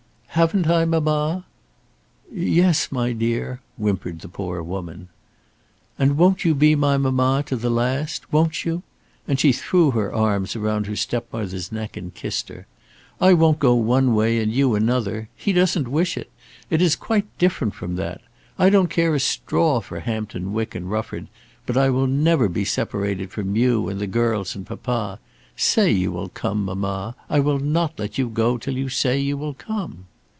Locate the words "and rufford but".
20.75-21.75